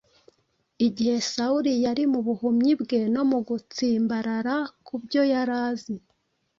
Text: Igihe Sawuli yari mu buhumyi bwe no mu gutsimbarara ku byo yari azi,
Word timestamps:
Igihe 0.87 1.15
Sawuli 1.31 1.73
yari 1.85 2.03
mu 2.11 2.19
buhumyi 2.27 2.71
bwe 2.81 2.99
no 3.13 3.23
mu 3.29 3.39
gutsimbarara 3.47 4.55
ku 4.85 4.93
byo 5.03 5.21
yari 5.33 5.55
azi, 5.67 5.95